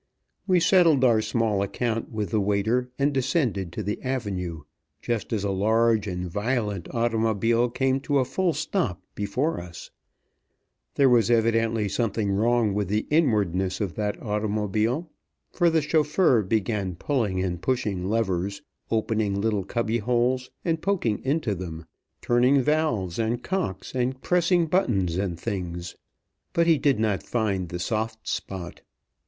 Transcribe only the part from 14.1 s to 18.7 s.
automobile; for the chauffeur began pulling and pushing levers,